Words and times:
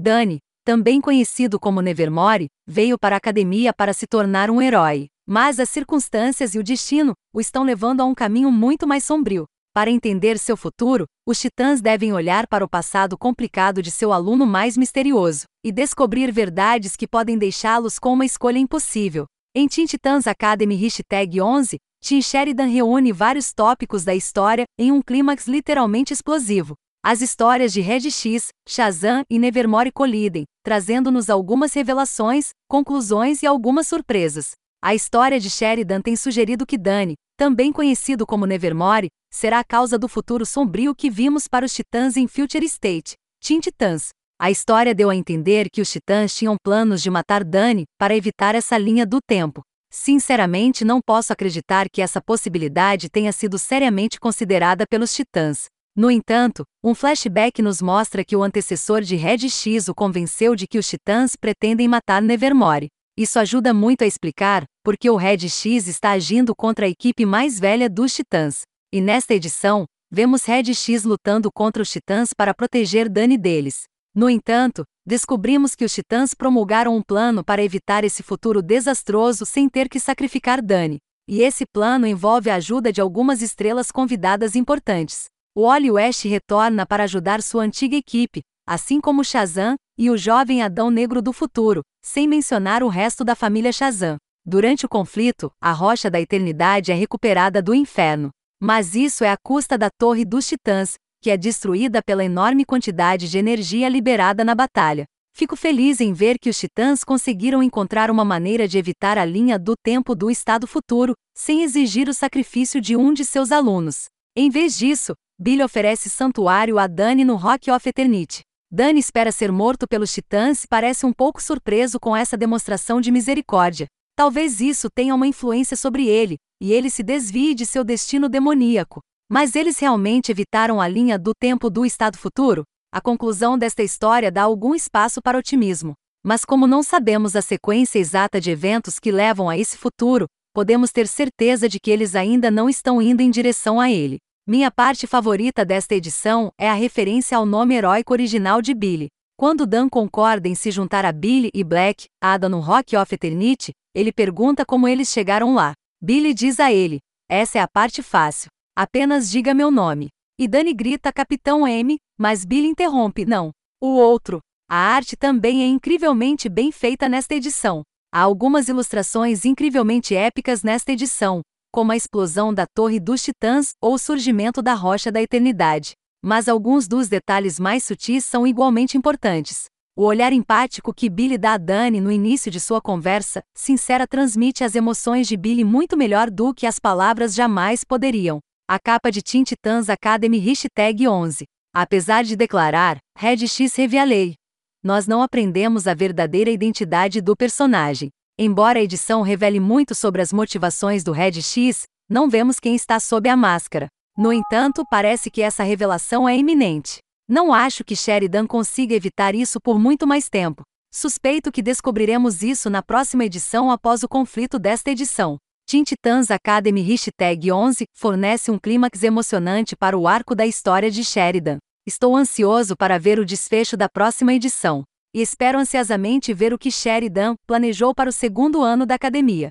Danny, 0.00 0.38
também 0.64 1.00
conhecido 1.00 1.58
como 1.58 1.82
Nevermore, 1.82 2.46
veio 2.64 2.96
para 2.96 3.16
a 3.16 3.18
academia 3.18 3.72
para 3.72 3.92
se 3.92 4.06
tornar 4.06 4.48
um 4.48 4.62
herói. 4.62 5.08
Mas 5.26 5.58
as 5.58 5.68
circunstâncias 5.68 6.54
e 6.54 6.58
o 6.58 6.62
destino 6.62 7.14
o 7.34 7.40
estão 7.40 7.64
levando 7.64 8.00
a 8.00 8.04
um 8.04 8.14
caminho 8.14 8.50
muito 8.52 8.86
mais 8.86 9.04
sombrio. 9.04 9.44
Para 9.74 9.90
entender 9.90 10.38
seu 10.38 10.56
futuro, 10.56 11.04
os 11.26 11.40
titãs 11.40 11.80
devem 11.80 12.12
olhar 12.12 12.46
para 12.46 12.64
o 12.64 12.68
passado 12.68 13.18
complicado 13.18 13.82
de 13.82 13.90
seu 13.90 14.12
aluno 14.12 14.46
mais 14.46 14.76
misterioso 14.76 15.46
e 15.64 15.72
descobrir 15.72 16.30
verdades 16.30 16.94
que 16.94 17.08
podem 17.08 17.36
deixá-los 17.36 17.98
com 17.98 18.12
uma 18.12 18.24
escolha 18.24 18.58
impossível. 18.58 19.26
Em 19.54 19.66
Teen 19.66 19.86
Titans 19.86 20.28
Academy 20.28 20.76
Hashtag 20.76 21.40
11, 21.40 21.76
Tim 22.00 22.22
Sheridan 22.22 22.66
reúne 22.66 23.12
vários 23.12 23.52
tópicos 23.52 24.04
da 24.04 24.14
história 24.14 24.64
em 24.78 24.92
um 24.92 25.02
clímax 25.02 25.48
literalmente 25.48 26.12
explosivo. 26.12 26.76
As 27.02 27.22
histórias 27.22 27.72
de 27.72 27.80
Red 27.80 28.10
X, 28.10 28.48
Shazam 28.68 29.22
e 29.30 29.38
Nevermore 29.38 29.92
colidem, 29.92 30.44
trazendo-nos 30.62 31.30
algumas 31.30 31.72
revelações, 31.72 32.50
conclusões 32.68 33.42
e 33.42 33.46
algumas 33.46 33.86
surpresas. 33.86 34.52
A 34.82 34.94
história 34.94 35.40
de 35.40 35.48
Sheridan 35.48 36.00
tem 36.00 36.16
sugerido 36.16 36.66
que 36.66 36.76
Danny, 36.76 37.14
também 37.36 37.72
conhecido 37.72 38.26
como 38.26 38.46
Nevermore, 38.46 39.08
será 39.32 39.60
a 39.60 39.64
causa 39.64 39.98
do 39.98 40.08
futuro 40.08 40.44
sombrio 40.44 40.94
que 40.94 41.08
vimos 41.08 41.46
para 41.48 41.64
os 41.64 41.72
Titãs 41.72 42.16
em 42.16 42.26
Future 42.26 42.66
State, 42.66 43.14
Teen 43.40 43.60
Titans. 43.60 44.08
A 44.40 44.50
história 44.50 44.94
deu 44.94 45.08
a 45.08 45.16
entender 45.16 45.68
que 45.72 45.80
os 45.80 45.90
Titãs 45.90 46.34
tinham 46.34 46.56
planos 46.62 47.02
de 47.02 47.10
matar 47.10 47.44
Danny 47.44 47.84
para 47.98 48.14
evitar 48.14 48.54
essa 48.54 48.76
linha 48.76 49.06
do 49.06 49.18
tempo. 49.26 49.62
Sinceramente, 49.90 50.84
não 50.84 51.00
posso 51.00 51.32
acreditar 51.32 51.86
que 51.90 52.02
essa 52.02 52.20
possibilidade 52.20 53.08
tenha 53.08 53.32
sido 53.32 53.58
seriamente 53.58 54.20
considerada 54.20 54.84
pelos 54.88 55.14
Titãs. 55.14 55.66
No 55.98 56.12
entanto, 56.12 56.62
um 56.80 56.94
flashback 56.94 57.60
nos 57.60 57.82
mostra 57.82 58.24
que 58.24 58.36
o 58.36 58.44
antecessor 58.44 59.00
de 59.00 59.16
Red 59.16 59.48
X 59.48 59.88
o 59.88 59.94
convenceu 59.96 60.54
de 60.54 60.64
que 60.64 60.78
os 60.78 60.88
Titãs 60.88 61.34
pretendem 61.34 61.88
matar 61.88 62.22
Nevermore. 62.22 62.86
Isso 63.16 63.36
ajuda 63.36 63.74
muito 63.74 64.02
a 64.02 64.06
explicar 64.06 64.62
porque 64.84 65.10
o 65.10 65.16
Red 65.16 65.48
X 65.48 65.88
está 65.88 66.12
agindo 66.12 66.54
contra 66.54 66.86
a 66.86 66.88
equipe 66.88 67.26
mais 67.26 67.58
velha 67.58 67.90
dos 67.90 68.14
Titãs. 68.14 68.60
E 68.94 69.00
nesta 69.00 69.34
edição, 69.34 69.86
vemos 70.08 70.44
Red 70.44 70.72
X 70.72 71.02
lutando 71.02 71.50
contra 71.50 71.82
os 71.82 71.90
Titãs 71.90 72.32
para 72.32 72.54
proteger 72.54 73.08
Dani 73.08 73.36
deles. 73.36 73.82
No 74.14 74.30
entanto, 74.30 74.84
descobrimos 75.04 75.74
que 75.74 75.84
os 75.84 75.92
Titãs 75.92 76.32
promulgaram 76.32 76.94
um 76.94 77.02
plano 77.02 77.42
para 77.42 77.60
evitar 77.60 78.04
esse 78.04 78.22
futuro 78.22 78.62
desastroso 78.62 79.44
sem 79.44 79.68
ter 79.68 79.88
que 79.88 79.98
sacrificar 79.98 80.62
Dani. 80.62 80.98
E 81.26 81.42
esse 81.42 81.66
plano 81.66 82.06
envolve 82.06 82.50
a 82.50 82.54
ajuda 82.54 82.92
de 82.92 83.00
algumas 83.00 83.42
estrelas 83.42 83.90
convidadas 83.90 84.54
importantes. 84.54 85.24
O 85.60 85.62
Wally 85.62 85.90
West 85.90 86.24
retorna 86.24 86.86
para 86.86 87.02
ajudar 87.02 87.42
sua 87.42 87.64
antiga 87.64 87.96
equipe, 87.96 88.42
assim 88.64 89.00
como 89.00 89.24
Shazam 89.24 89.74
e 89.98 90.08
o 90.08 90.16
jovem 90.16 90.62
Adão 90.62 90.88
Negro 90.88 91.20
do 91.20 91.32
futuro, 91.32 91.82
sem 92.00 92.28
mencionar 92.28 92.80
o 92.84 92.86
resto 92.86 93.24
da 93.24 93.34
família 93.34 93.72
Shazam. 93.72 94.18
Durante 94.46 94.86
o 94.86 94.88
conflito, 94.88 95.50
a 95.60 95.72
rocha 95.72 96.08
da 96.08 96.20
eternidade 96.20 96.92
é 96.92 96.94
recuperada 96.94 97.60
do 97.60 97.74
inferno. 97.74 98.30
Mas 98.62 98.94
isso 98.94 99.24
é 99.24 99.32
à 99.32 99.36
custa 99.36 99.76
da 99.76 99.88
Torre 99.90 100.24
dos 100.24 100.46
Titãs, 100.46 100.94
que 101.20 101.28
é 101.28 101.36
destruída 101.36 102.00
pela 102.06 102.24
enorme 102.24 102.64
quantidade 102.64 103.28
de 103.28 103.36
energia 103.36 103.88
liberada 103.88 104.44
na 104.44 104.54
batalha. 104.54 105.06
Fico 105.36 105.56
feliz 105.56 106.00
em 106.00 106.12
ver 106.12 106.38
que 106.38 106.50
os 106.50 106.56
Titãs 106.56 107.02
conseguiram 107.02 107.64
encontrar 107.64 108.12
uma 108.12 108.24
maneira 108.24 108.68
de 108.68 108.78
evitar 108.78 109.18
a 109.18 109.24
linha 109.24 109.58
do 109.58 109.74
tempo 109.76 110.14
do 110.14 110.30
estado 110.30 110.68
futuro, 110.68 111.14
sem 111.36 111.64
exigir 111.64 112.08
o 112.08 112.14
sacrifício 112.14 112.80
de 112.80 112.94
um 112.94 113.12
de 113.12 113.24
seus 113.24 113.50
alunos. 113.50 114.04
Em 114.36 114.50
vez 114.50 114.78
disso, 114.78 115.14
Billy 115.40 115.62
oferece 115.62 116.10
santuário 116.10 116.80
a 116.80 116.88
Dani 116.88 117.24
no 117.24 117.36
Rock 117.36 117.70
of 117.70 117.88
Eternity. 117.88 118.40
Dani 118.68 118.98
espera 118.98 119.30
ser 119.30 119.52
morto 119.52 119.86
pelos 119.86 120.12
titãs 120.12 120.64
e 120.64 120.66
parece 120.68 121.06
um 121.06 121.12
pouco 121.12 121.40
surpreso 121.40 122.00
com 122.00 122.16
essa 122.16 122.36
demonstração 122.36 123.00
de 123.00 123.12
misericórdia. 123.12 123.86
Talvez 124.16 124.60
isso 124.60 124.88
tenha 124.92 125.14
uma 125.14 125.28
influência 125.28 125.76
sobre 125.76 126.08
ele, 126.08 126.38
e 126.60 126.72
ele 126.72 126.90
se 126.90 127.04
desvie 127.04 127.54
de 127.54 127.64
seu 127.64 127.84
destino 127.84 128.28
demoníaco. 128.28 128.98
Mas 129.30 129.54
eles 129.54 129.78
realmente 129.78 130.32
evitaram 130.32 130.80
a 130.80 130.88
linha 130.88 131.16
do 131.16 131.30
tempo 131.38 131.70
do 131.70 131.86
estado 131.86 132.18
futuro? 132.18 132.64
A 132.92 133.00
conclusão 133.00 133.56
desta 133.56 133.84
história 133.84 134.32
dá 134.32 134.42
algum 134.42 134.74
espaço 134.74 135.22
para 135.22 135.38
otimismo. 135.38 135.94
Mas 136.26 136.44
como 136.44 136.66
não 136.66 136.82
sabemos 136.82 137.36
a 137.36 137.42
sequência 137.42 138.00
exata 138.00 138.40
de 138.40 138.50
eventos 138.50 138.98
que 138.98 139.12
levam 139.12 139.48
a 139.48 139.56
esse 139.56 139.78
futuro, 139.78 140.26
podemos 140.52 140.90
ter 140.90 141.06
certeza 141.06 141.68
de 141.68 141.78
que 141.78 141.92
eles 141.92 142.16
ainda 142.16 142.50
não 142.50 142.68
estão 142.68 143.00
indo 143.00 143.20
em 143.20 143.30
direção 143.30 143.78
a 143.78 143.88
ele. 143.88 144.18
Minha 144.50 144.70
parte 144.70 145.06
favorita 145.06 145.62
desta 145.62 145.94
edição 145.94 146.50
é 146.56 146.70
a 146.70 146.72
referência 146.72 147.36
ao 147.36 147.44
nome 147.44 147.74
heróico 147.74 148.14
original 148.14 148.62
de 148.62 148.72
Billy. 148.72 149.08
Quando 149.36 149.66
Dan 149.66 149.90
concorda 149.90 150.48
em 150.48 150.54
se 150.54 150.70
juntar 150.70 151.04
a 151.04 151.12
Billy 151.12 151.50
e 151.52 151.62
Black, 151.62 152.06
Ada 152.18 152.48
no 152.48 152.58
Rock 152.58 152.96
of 152.96 153.14
Eternity, 153.14 153.72
ele 153.94 154.10
pergunta 154.10 154.64
como 154.64 154.88
eles 154.88 155.08
chegaram 155.08 155.52
lá. 155.52 155.74
Billy 156.02 156.32
diz 156.32 156.58
a 156.60 156.72
ele: 156.72 156.98
Essa 157.30 157.58
é 157.58 157.60
a 157.60 157.68
parte 157.68 158.02
fácil. 158.02 158.48
Apenas 158.74 159.30
diga 159.30 159.52
meu 159.52 159.70
nome. 159.70 160.08
E 160.40 160.48
Danny 160.48 160.72
grita 160.72 161.12
Capitão 161.12 161.68
M, 161.68 161.98
mas 162.18 162.46
Billy 162.46 162.68
interrompe: 162.68 163.26
Não. 163.26 163.50
O 163.82 163.96
outro. 163.98 164.40
A 164.66 164.76
arte 164.76 165.14
também 165.14 165.62
é 165.62 165.66
incrivelmente 165.66 166.48
bem 166.48 166.72
feita 166.72 167.06
nesta 167.06 167.34
edição. 167.34 167.82
Há 168.10 168.22
algumas 168.22 168.68
ilustrações 168.68 169.44
incrivelmente 169.44 170.16
épicas 170.16 170.62
nesta 170.62 170.90
edição, 170.90 171.42
como 171.72 171.92
a 171.92 171.96
explosão 171.96 172.52
da 172.52 172.66
Torre 172.66 172.98
dos 172.98 173.22
Titãs 173.22 173.72
ou 173.80 173.94
o 173.94 173.98
surgimento 173.98 174.60
da 174.60 174.74
Rocha 174.74 175.12
da 175.12 175.22
Eternidade. 175.22 175.92
Mas 176.22 176.48
alguns 176.48 176.88
dos 176.88 177.08
detalhes 177.08 177.60
mais 177.60 177.84
sutis 177.84 178.24
são 178.24 178.46
igualmente 178.46 178.96
importantes. 178.96 179.66
O 179.96 180.04
olhar 180.04 180.32
empático 180.32 180.94
que 180.94 181.10
Billy 181.10 181.36
dá 181.36 181.54
a 181.54 181.58
Dani 181.58 182.00
no 182.00 182.12
início 182.12 182.50
de 182.50 182.60
sua 182.60 182.80
conversa, 182.80 183.42
sincera 183.56 184.06
transmite 184.06 184.62
as 184.62 184.74
emoções 184.74 185.26
de 185.26 185.36
Billy 185.36 185.64
muito 185.64 185.96
melhor 185.96 186.30
do 186.30 186.54
que 186.54 186.66
as 186.66 186.78
palavras 186.78 187.34
jamais 187.34 187.82
poderiam. 187.84 188.38
A 188.68 188.78
capa 188.78 189.10
de 189.10 189.22
Teen 189.22 189.42
Titans 189.44 189.88
Academy 189.88 190.38
Hashtag 190.38 191.08
11. 191.08 191.44
Apesar 191.74 192.22
de 192.22 192.36
declarar, 192.36 192.98
Red 193.16 193.46
X 193.48 193.74
Revealei. 193.74 194.34
Nós 194.82 195.06
não 195.06 195.22
aprendemos 195.22 195.86
a 195.88 195.94
verdadeira 195.94 196.50
identidade 196.50 197.20
do 197.20 197.36
personagem. 197.36 198.10
Embora 198.40 198.78
a 198.78 198.82
edição 198.82 199.22
revele 199.22 199.58
muito 199.58 199.96
sobre 199.96 200.22
as 200.22 200.32
motivações 200.32 201.02
do 201.02 201.10
Red 201.10 201.42
X, 201.42 201.82
não 202.08 202.28
vemos 202.28 202.60
quem 202.60 202.76
está 202.76 203.00
sob 203.00 203.28
a 203.28 203.36
máscara. 203.36 203.88
No 204.16 204.32
entanto, 204.32 204.84
parece 204.88 205.28
que 205.28 205.42
essa 205.42 205.64
revelação 205.64 206.28
é 206.28 206.36
iminente. 206.36 206.98
Não 207.28 207.52
acho 207.52 207.82
que 207.82 207.96
Sheridan 207.96 208.46
consiga 208.46 208.94
evitar 208.94 209.34
isso 209.34 209.60
por 209.60 209.76
muito 209.76 210.06
mais 210.06 210.28
tempo. 210.28 210.62
Suspeito 210.94 211.50
que 211.50 211.60
descobriremos 211.60 212.40
isso 212.44 212.70
na 212.70 212.80
próxima 212.80 213.24
edição 213.24 213.72
após 213.72 214.04
o 214.04 214.08
conflito 214.08 214.56
desta 214.56 214.92
edição. 214.92 215.36
Teen 215.66 215.82
Titans 215.82 216.30
Academy 216.30 216.80
Hashtag 216.80 217.50
11 217.50 217.86
fornece 217.92 218.52
um 218.52 218.58
clímax 218.58 219.02
emocionante 219.02 219.74
para 219.74 219.98
o 219.98 220.06
arco 220.06 220.36
da 220.36 220.46
história 220.46 220.92
de 220.92 221.04
Sheridan. 221.04 221.58
Estou 221.84 222.14
ansioso 222.14 222.76
para 222.76 222.98
ver 222.98 223.18
o 223.18 223.26
desfecho 223.26 223.76
da 223.76 223.88
próxima 223.88 224.32
edição 224.32 224.84
e 225.14 225.20
espero 225.20 225.58
ansiosamente 225.58 226.34
ver 226.34 226.52
o 226.52 226.58
que 226.58 226.70
Sheridan 226.70 227.34
planejou 227.46 227.94
para 227.94 228.10
o 228.10 228.12
segundo 228.12 228.62
ano 228.62 228.84
da 228.84 228.94
academia. 228.94 229.50